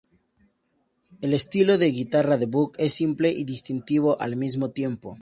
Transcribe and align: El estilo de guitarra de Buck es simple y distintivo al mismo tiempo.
El 1.21 1.31
estilo 1.31 1.77
de 1.77 1.91
guitarra 1.91 2.37
de 2.39 2.47
Buck 2.47 2.73
es 2.79 2.91
simple 2.91 3.29
y 3.29 3.43
distintivo 3.43 4.19
al 4.19 4.35
mismo 4.35 4.71
tiempo. 4.71 5.09